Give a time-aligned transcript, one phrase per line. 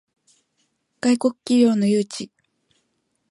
[0.99, 2.31] 外国企業の誘致